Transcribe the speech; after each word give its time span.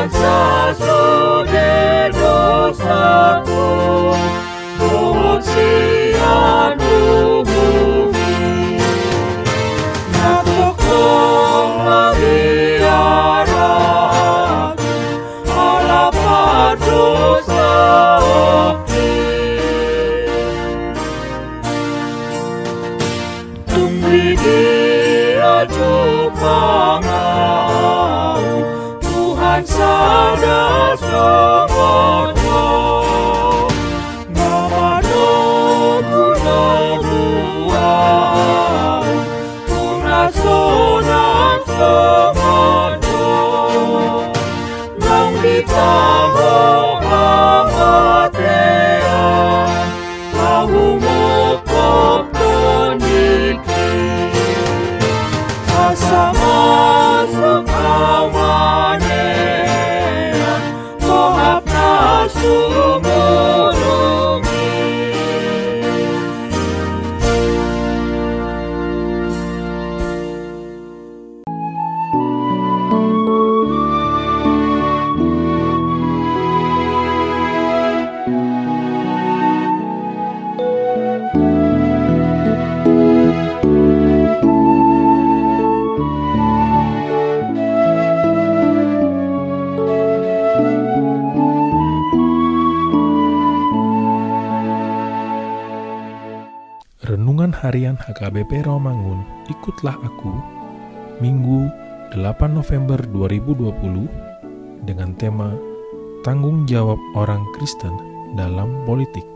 Ojca 0.00 0.74
swego 0.78 2.34
saku, 2.74 4.16
mocy 4.78 5.99
on 30.30 30.44
us, 30.44 31.02
Harian 97.60 98.00
HKBP 98.00 98.64
Romangun, 98.64 99.20
ikutlah 99.52 99.92
aku, 100.00 100.32
Minggu 101.20 101.68
8 102.16 102.56
November 102.56 102.96
2020, 103.12 104.88
dengan 104.88 105.12
tema 105.20 105.52
Tanggung 106.24 106.64
Jawab 106.64 106.96
Orang 107.12 107.44
Kristen 107.52 107.92
dalam 108.32 108.72
Politik. 108.88 109.28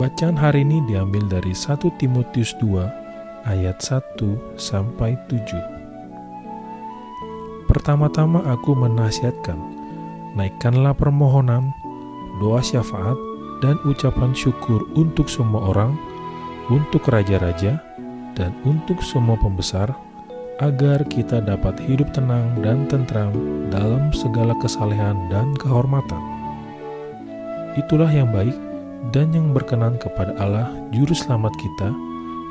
Bacaan 0.00 0.32
hari 0.32 0.64
ini 0.64 0.80
diambil 0.88 1.28
dari 1.28 1.52
1 1.52 1.76
Timotius 2.00 2.56
2 2.64 3.52
ayat 3.52 3.76
1 3.84 4.56
sampai 4.56 5.12
7. 5.28 7.68
Pertama-tama 7.68 8.40
aku 8.48 8.72
menasihatkan, 8.72 9.60
naikkanlah 10.32 10.96
permohonan, 10.96 11.68
doa 12.40 12.64
syafaat, 12.64 13.20
dan 13.60 13.76
ucapan 13.84 14.32
syukur 14.32 14.88
untuk 14.96 15.28
semua 15.28 15.76
orang, 15.76 16.15
untuk 16.72 17.06
raja-raja, 17.06 17.78
dan 18.36 18.52
untuk 18.66 19.00
semua 19.00 19.38
pembesar, 19.38 19.94
agar 20.60 21.04
kita 21.06 21.44
dapat 21.44 21.76
hidup 21.84 22.10
tenang 22.16 22.58
dan 22.64 22.88
tentram 22.88 23.32
dalam 23.68 24.08
segala 24.12 24.56
kesalehan 24.60 25.16
dan 25.28 25.52
kehormatan. 25.60 26.20
Itulah 27.76 28.08
yang 28.08 28.32
baik 28.32 28.56
dan 29.12 29.30
yang 29.36 29.52
berkenan 29.52 30.00
kepada 30.00 30.32
Allah 30.40 30.72
Juru 30.90 31.12
Selamat 31.12 31.52
kita, 31.60 31.92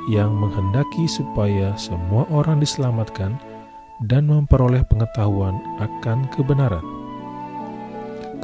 yang 0.06 0.38
menghendaki 0.38 1.10
supaya 1.10 1.74
semua 1.82 2.30
orang 2.30 2.62
diselamatkan 2.62 3.34
dan 4.06 4.30
memperoleh 4.30 4.86
pengetahuan 4.86 5.58
akan 5.82 6.30
kebenaran. 6.30 6.95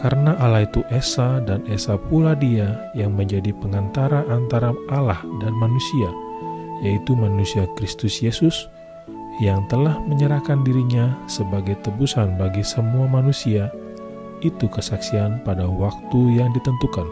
Karena 0.02 0.34
Allah 0.42 0.66
itu 0.66 0.82
Esa 0.90 1.38
dan 1.46 1.62
Esa 1.70 1.94
pula 1.94 2.34
dia 2.34 2.90
yang 2.98 3.14
menjadi 3.14 3.54
pengantara 3.54 4.26
antara 4.34 4.74
Allah 4.90 5.22
dan 5.38 5.54
manusia, 5.54 6.10
yaitu 6.82 7.14
manusia 7.14 7.70
Kristus 7.78 8.18
Yesus, 8.18 8.66
yang 9.38 9.62
telah 9.70 10.02
menyerahkan 10.10 10.66
dirinya 10.66 11.14
sebagai 11.30 11.78
tebusan 11.86 12.34
bagi 12.42 12.66
semua 12.66 13.06
manusia, 13.06 13.70
itu 14.42 14.66
kesaksian 14.66 15.46
pada 15.46 15.70
waktu 15.70 16.20
yang 16.34 16.50
ditentukan. 16.50 17.06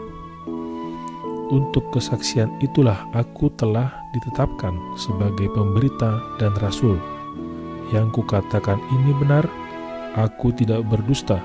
Untuk 1.54 1.94
kesaksian 1.94 2.50
itulah 2.58 3.06
aku 3.14 3.54
telah 3.54 4.02
ditetapkan 4.14 4.74
sebagai 4.98 5.46
pemberita 5.54 6.18
dan 6.42 6.54
rasul. 6.58 6.98
Yang 7.94 8.22
kukatakan 8.22 8.82
ini 8.98 9.14
benar, 9.18 9.46
aku 10.14 10.54
tidak 10.54 10.86
berdusta, 10.86 11.38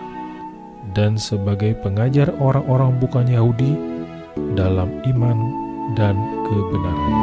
dan 0.94 1.18
sebagai 1.18 1.74
pengajar 1.82 2.30
orang-orang 2.38 3.00
bukan 3.02 3.26
Yahudi 3.26 3.74
dalam 4.54 4.92
iman 5.08 5.38
dan 5.96 6.14
kebenaran. 6.46 7.14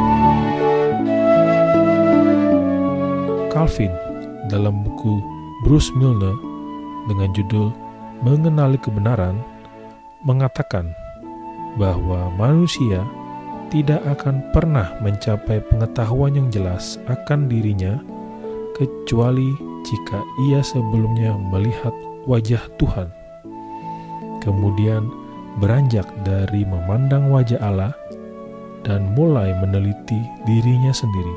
Calvin 3.52 3.92
dalam 4.48 4.82
buku 4.82 5.20
Bruce 5.62 5.92
Milner 5.94 6.34
dengan 7.06 7.30
judul 7.36 7.68
Mengenali 8.22 8.78
Kebenaran 8.78 9.38
mengatakan 10.22 10.94
bahwa 11.74 12.30
manusia 12.38 13.02
tidak 13.72 14.04
akan 14.04 14.44
pernah 14.54 14.94
mencapai 15.02 15.58
pengetahuan 15.72 16.36
yang 16.36 16.48
jelas 16.52 17.00
akan 17.10 17.50
dirinya 17.50 17.98
kecuali 18.76 19.52
jika 19.82 20.20
ia 20.48 20.60
sebelumnya 20.62 21.34
melihat 21.34 21.92
wajah 22.28 22.62
Tuhan 22.78 23.10
kemudian 24.42 25.06
beranjak 25.62 26.04
dari 26.26 26.66
memandang 26.66 27.30
wajah 27.30 27.62
Allah 27.62 27.94
dan 28.82 29.14
mulai 29.14 29.54
meneliti 29.62 30.18
dirinya 30.42 30.90
sendiri. 30.90 31.36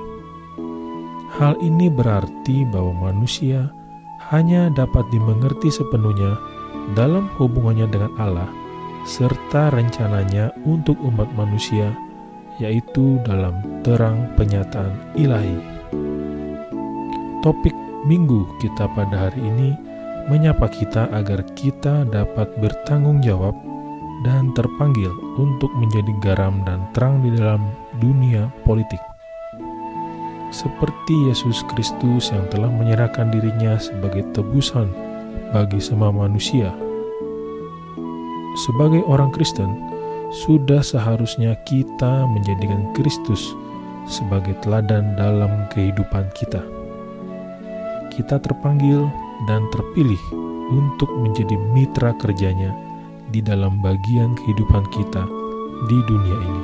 Hal 1.38 1.54
ini 1.62 1.92
berarti 1.94 2.66
bahwa 2.74 3.12
manusia 3.12 3.70
hanya 4.34 4.74
dapat 4.74 5.06
dimengerti 5.14 5.70
sepenuhnya 5.70 6.34
dalam 6.98 7.30
hubungannya 7.38 7.86
dengan 7.92 8.12
Allah 8.18 8.50
serta 9.06 9.70
rencananya 9.70 10.50
untuk 10.66 10.98
umat 11.06 11.30
manusia, 11.38 11.94
yaitu 12.58 13.22
dalam 13.22 13.62
terang 13.86 14.26
penyataan 14.34 14.98
ilahi. 15.14 15.62
Topik 17.46 17.76
minggu 18.10 18.50
kita 18.58 18.90
pada 18.98 19.30
hari 19.30 19.46
ini 19.46 19.78
menyapa 20.26 20.66
kita 20.70 21.06
agar 21.14 21.46
kita 21.54 22.06
dapat 22.10 22.50
bertanggung 22.58 23.22
jawab 23.22 23.54
dan 24.26 24.50
terpanggil 24.58 25.14
untuk 25.38 25.70
menjadi 25.78 26.14
garam 26.18 26.66
dan 26.66 26.82
terang 26.98 27.22
di 27.22 27.30
dalam 27.38 27.62
dunia 28.02 28.50
politik. 28.66 29.02
Seperti 30.50 31.30
Yesus 31.30 31.62
Kristus 31.70 32.34
yang 32.34 32.48
telah 32.50 32.72
menyerahkan 32.72 33.30
dirinya 33.30 33.78
sebagai 33.78 34.26
tebusan 34.34 34.90
bagi 35.54 35.78
semua 35.78 36.10
manusia. 36.10 36.74
Sebagai 38.66 39.04
orang 39.06 39.36
Kristen, 39.36 39.68
sudah 40.32 40.82
seharusnya 40.82 41.54
kita 41.68 42.26
menjadikan 42.26 42.88
Kristus 42.98 43.54
sebagai 44.10 44.58
teladan 44.64 45.14
dalam 45.20 45.68
kehidupan 45.76 46.32
kita. 46.34 46.64
Kita 48.16 48.40
terpanggil 48.40 49.06
dan 49.46 49.70
terpilih 49.70 50.20
untuk 50.74 51.10
menjadi 51.22 51.56
mitra 51.74 52.14
kerjanya 52.18 52.74
di 53.30 53.42
dalam 53.42 53.82
bagian 53.82 54.34
kehidupan 54.34 54.86
kita 54.90 55.24
di 55.86 55.98
dunia 56.10 56.38
ini. 56.42 56.64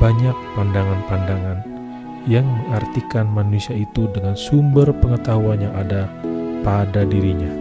Banyak 0.00 0.36
pandangan-pandangan 0.56 1.58
yang 2.28 2.44
mengartikan 2.44 3.28
manusia 3.28 3.76
itu 3.76 4.08
dengan 4.12 4.36
sumber 4.36 4.92
pengetahuan 5.00 5.60
yang 5.60 5.74
ada 5.76 6.08
pada 6.64 7.04
dirinya. 7.04 7.52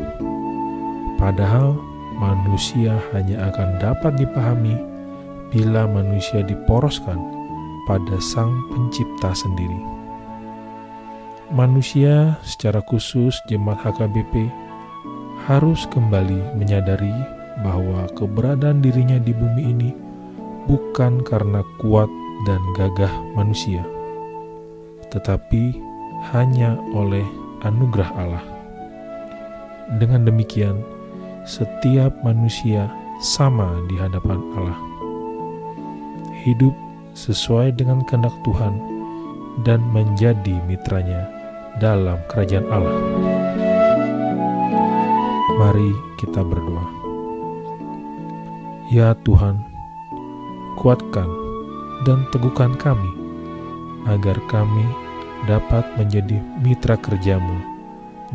Padahal 1.20 1.76
manusia 2.16 2.96
hanya 3.12 3.52
akan 3.52 3.80
dapat 3.80 4.16
dipahami 4.20 4.76
bila 5.52 5.88
manusia 5.88 6.44
diporoskan 6.44 7.20
pada 7.88 8.16
Sang 8.24 8.54
Pencipta 8.72 9.36
sendiri 9.36 9.99
manusia, 11.50 12.38
secara 12.46 12.82
khusus 12.86 13.42
jemaat 13.50 13.82
HKBP, 13.82 14.50
harus 15.50 15.90
kembali 15.90 16.54
menyadari 16.54 17.14
bahwa 17.66 18.06
keberadaan 18.14 18.86
dirinya 18.86 19.18
di 19.18 19.34
bumi 19.34 19.64
ini 19.66 19.90
bukan 20.70 21.26
karena 21.26 21.66
kuat 21.82 22.08
dan 22.46 22.62
gagah 22.78 23.12
manusia, 23.34 23.82
tetapi 25.10 25.74
hanya 26.30 26.78
oleh 26.94 27.26
anugerah 27.66 28.12
Allah. 28.14 28.46
Dengan 29.98 30.30
demikian, 30.30 30.78
setiap 31.50 32.14
manusia 32.22 32.86
sama 33.18 33.74
di 33.90 33.98
hadapan 33.98 34.38
Allah. 34.54 34.80
Hidup 36.46 36.78
sesuai 37.18 37.74
dengan 37.74 38.06
kehendak 38.06 38.32
Tuhan 38.46 38.78
dan 39.66 39.82
menjadi 39.92 40.62
mitranya 40.70 41.39
dalam 41.80 42.20
kerajaan 42.28 42.68
Allah. 42.68 43.00
Mari 45.56 45.92
kita 46.20 46.44
berdoa. 46.44 46.86
Ya 48.92 49.16
Tuhan, 49.24 49.64
kuatkan 50.80 51.30
dan 52.04 52.28
teguhkan 52.32 52.76
kami 52.80 53.12
agar 54.08 54.40
kami 54.52 54.86
dapat 55.48 55.88
menjadi 55.96 56.40
mitra 56.60 57.00
kerjamu 57.00 57.60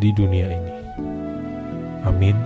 di 0.00 0.12
dunia 0.12 0.48
ini. 0.48 0.74
Amin. 2.04 2.36